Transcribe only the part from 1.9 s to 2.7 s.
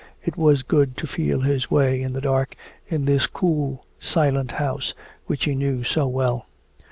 in the dark